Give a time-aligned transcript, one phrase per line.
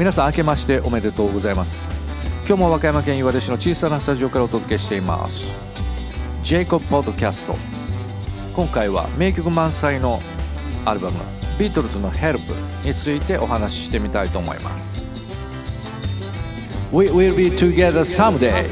[0.00, 1.86] 皆さん明けましておめでとうございます。
[2.48, 5.54] 今日も和歌山県岩出市の小さなスタジオからお届けしています。
[6.42, 7.54] ジェイコブポッドキャスト
[8.56, 10.20] 今回は名曲満載の
[10.86, 11.18] アルバム
[11.58, 12.38] ビートルズの Help
[12.82, 15.04] についてお話ししてみたいと思います。
[16.90, 18.70] We will be together someday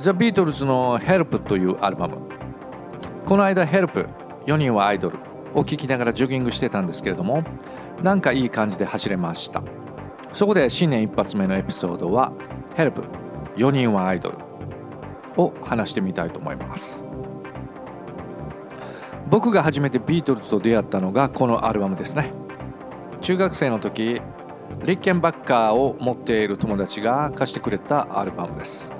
[0.00, 2.16] ザ・ビートルズの Help というアルバム。
[3.26, 4.08] この間 Help
[4.46, 5.18] 4人はアイドル。
[5.54, 7.42] を聴きながらジョギングしてたんですけれども
[8.02, 9.62] なんかいい感じで走れました。
[10.32, 12.32] そこで新年一発目のエピソードは
[12.76, 13.02] Help
[13.56, 14.38] 4人はアイドル。
[15.36, 17.04] を話してみたいと思います。
[19.28, 22.32] 僕が初めてビートルズと出会ったのがこのアルバムですね。
[23.20, 24.20] 中学生の時
[24.84, 28.99] リッケンバッカーを持っている友達が貸してくれたアルバムです。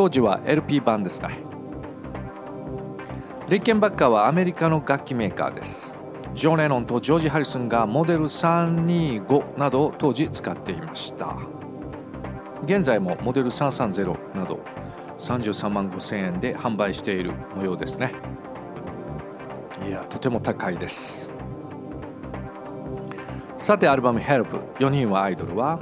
[0.00, 1.28] 当時は LP 版ですね。
[3.50, 5.94] リッケンバッカーはアメリカの楽器メーカーです。
[6.32, 11.36] ジョン・レノンとジョージ・ハリスンがモデル325などを当時使っていました。
[12.64, 14.60] 現在もモデル330など
[15.18, 18.14] 33万5000円で販売している模様ですね。
[19.86, 21.30] いやとても高いです。
[23.58, 25.78] さてアルバム「HELP4 人はアイドル」は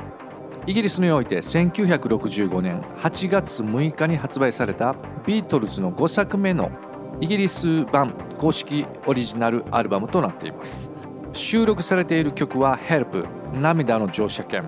[0.68, 6.70] イギリスにおいて1965年8月6日に発売されたビートルズの5作目の
[7.22, 10.90] イギリス版公式オリジナルアルバムとなっています。
[11.32, 13.26] 収録されている曲は「HELP
[13.58, 14.62] 涙の乗車券」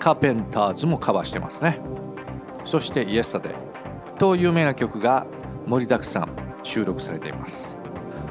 [0.00, 1.78] カーペンターズもカバーしてますね。
[2.64, 3.54] そして「Yesterday」
[4.18, 5.28] と有名な曲が
[5.64, 6.28] 盛りだくさん
[6.64, 7.78] 収録されています。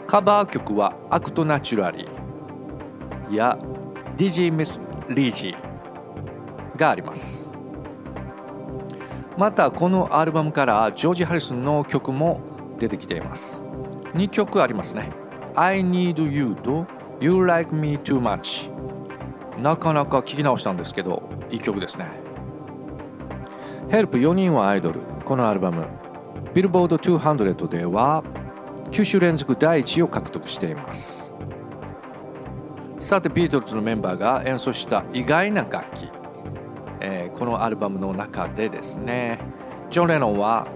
[0.06, 3.58] カバー曲はアクトナチュラリーや
[4.18, 5.69] DJ ミス・リージー
[6.80, 7.54] があります。
[9.38, 12.42] またこのアルバムからジョージ・ハリスンの曲も
[12.80, 13.62] 出てきています。
[14.14, 15.12] 2曲ありますね。
[15.56, 16.88] I Need You と
[17.22, 18.72] You Like Me Too Much
[19.62, 22.06] なかなか聞き直したんですけどいい曲ですね。
[23.90, 25.02] Help4 人はアイドル。
[25.26, 25.88] このアルバム。
[26.54, 28.24] ビルボード200では
[28.92, 31.34] 9週連続第1位を獲得しています。
[33.00, 36.10] さてビートルズのメンバーが演奏した意外な楽器、
[37.40, 39.40] このアルバムの中でですね。
[39.90, 40.68] ジョン・レノンは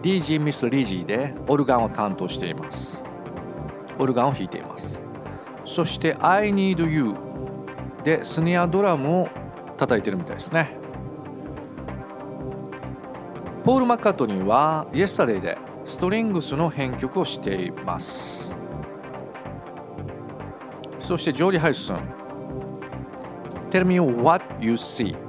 [0.00, 3.04] DG ミス・リジーでオルガンを担当しています。
[3.98, 5.04] オルガンを弾いています。
[5.66, 7.14] そして I Need You
[8.02, 9.28] でスネアドラムを
[9.76, 10.70] 叩いてるみたいですね。
[13.62, 18.56] ポール・マッカートニーは Yesterday でストリングスの編曲をしています。
[20.98, 21.96] そしてジョージ・ハリスン。
[23.68, 25.27] Tell me what you see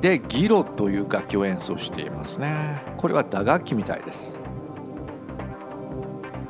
[0.00, 2.82] でギロという楽器を演奏していますね。
[2.96, 4.38] これは打楽器みたいです。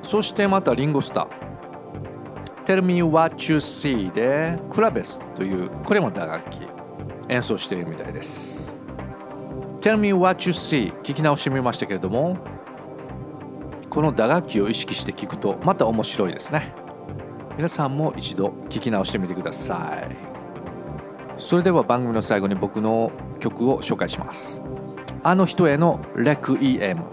[0.03, 2.65] そしてまたリンゴスター。
[2.65, 6.69] Tell me what you see でクラベスというこれも打楽器。
[7.29, 8.75] 演奏しているみたいです。
[9.81, 12.37] Tell me what you see 聞き直してみましたけれども
[13.89, 16.75] この打楽器を意識して聞くとまた面白いですね。
[17.57, 20.30] 皆さんも一度聞き直してみてください。
[21.41, 24.63] それでは番組の最後に僕の曲を紹介します。
[25.23, 27.05] あの人へのレクイエム。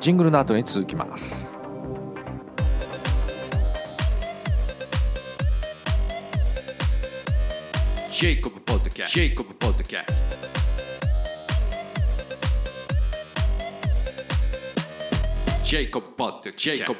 [0.00, 1.56] ジングルの後に続きます。
[8.10, 10.34] ジェイコブポッドキャストジェイコブポッドキャスト
[15.64, 16.56] Jacob Podcast.
[16.56, 16.96] Jacob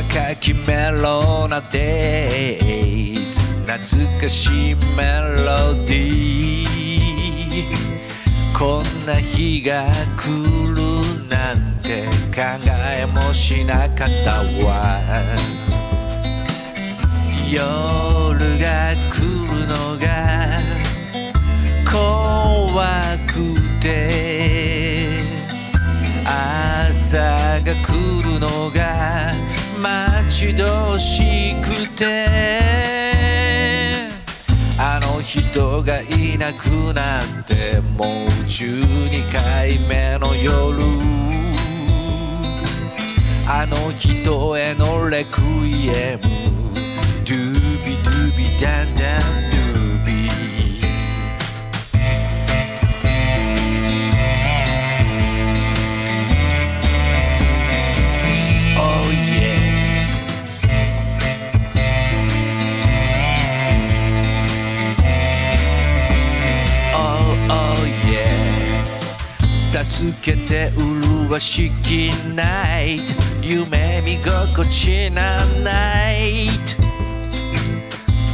[0.00, 0.30] Podcast.
[0.30, 8.58] Waka きメロな days 懐かしいメロディー。
[8.58, 9.84] こんな日が
[10.16, 10.28] 来
[10.68, 10.80] る
[11.28, 12.40] なんて考
[12.98, 15.00] えもしなかったわ。
[17.50, 17.58] 夜
[18.58, 20.06] が来るのが
[21.90, 22.86] 怖
[23.26, 23.32] く
[23.80, 25.20] て。
[26.24, 27.18] 朝
[27.60, 28.29] が来る
[30.40, 32.26] 待ち遠しくて。
[34.78, 40.78] あの人がいなくなってもう12回目の夜。
[43.46, 46.22] あの人へのレクイエム。
[47.26, 47.52] ドゥ
[47.84, 49.59] ビドゥビダンダンドゥ。
[69.90, 76.54] 助けて麗しきナイト」「夢見心地なナイト」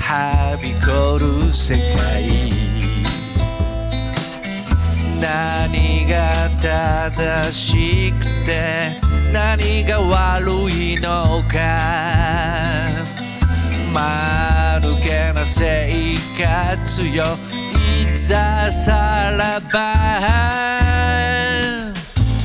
[0.00, 2.24] はびこる世界。
[5.20, 8.96] 何が正しくて
[9.32, 11.58] 何が悪いのか。
[13.92, 17.36] 間抜けな生活よ。
[18.16, 19.94] ざさらば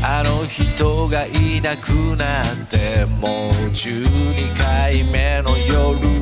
[0.04, 6.22] あの人がいなくなってもう12回目の夜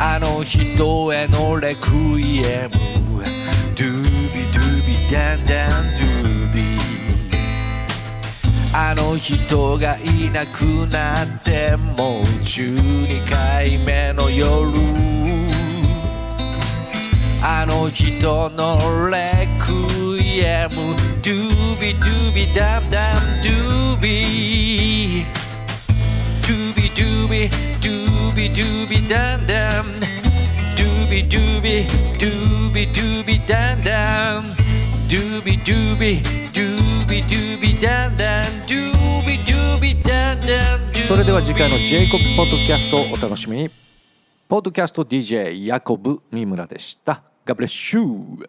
[0.00, 3.24] あの人へのレクイエム。
[3.74, 6.62] ドゥビドゥビダンダンドゥビ。
[8.72, 15.07] あの人がいなくなってもう12回目の夜。
[17.40, 19.72] あの人のレク
[20.20, 20.96] イエム。
[21.22, 25.24] ドゥビドゥビダンダンドゥビ。
[26.42, 27.48] ドゥビドゥビ
[27.80, 30.00] ドゥビドゥビダンダン。
[30.00, 31.86] ドゥビドゥビ
[32.18, 34.42] ドゥビドゥビダンダン。
[35.08, 36.20] ドゥビドゥビ
[36.52, 38.44] ドゥビドゥビダンダン。
[38.66, 38.82] ドゥ
[39.26, 40.78] ビドゥビダンダン。
[40.94, 43.87] それでは次回のジェイコブポッドキャストをお楽しみに。
[44.48, 47.22] ポッドキャスト DJ ヤコブ三村でした。
[47.44, 48.48] God bless you.